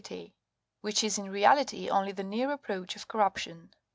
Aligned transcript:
281 0.03 0.33
which 0.81 1.03
is 1.03 1.19
in 1.19 1.29
reality 1.29 1.87
only 1.91 2.11
the 2.11 2.23
near 2.23 2.51
approach 2.51 2.95
of 2.95 3.07
corruption. 3.07 3.69